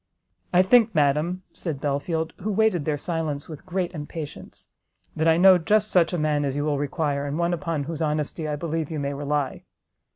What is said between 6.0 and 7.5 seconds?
a man as you will require, and